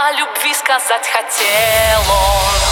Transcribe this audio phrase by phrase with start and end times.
[0.00, 2.67] о любви сказать хотел он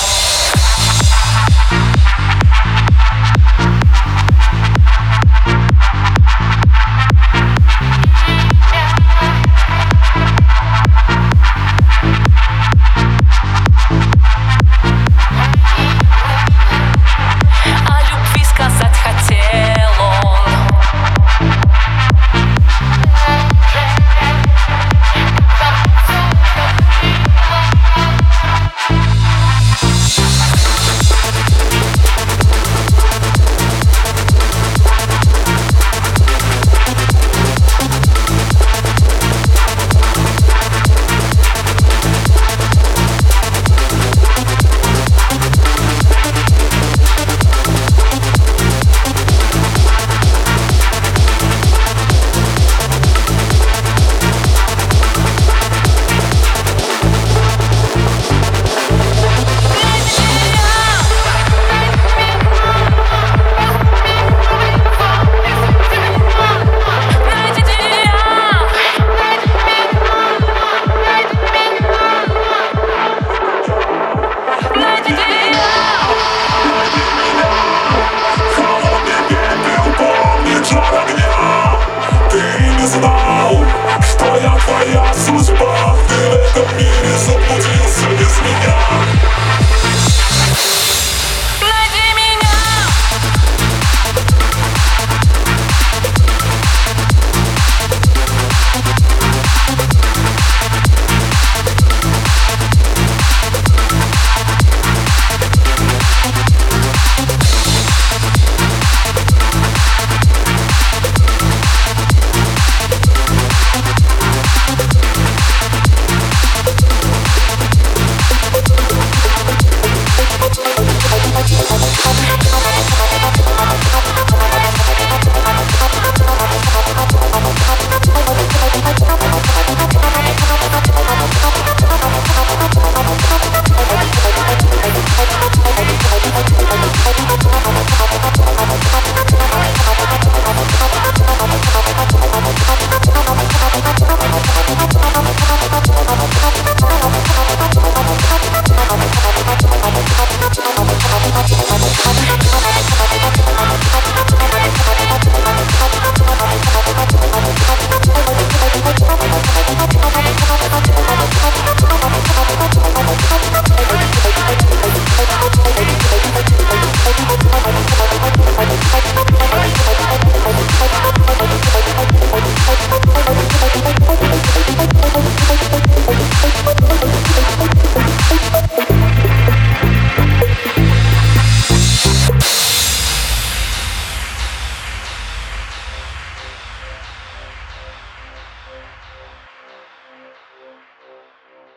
[86.57, 88.16] the music of your soul.